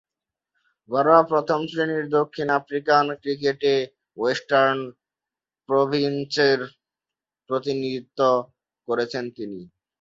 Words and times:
ঘরোয়া 0.89 1.21
প্রথম-শ্রেণীর 1.31 2.05
দক্ষিণ 2.17 2.47
আফ্রিকান 2.59 3.05
ক্রিকেটে 3.21 3.73
ওয়েস্টার্ন 4.17 4.77
প্রভিন্সের 5.69 6.59
প্রতিনিধিত্ব 7.49 8.19
করেছেন 8.87 9.23
তিনি। 9.37 9.59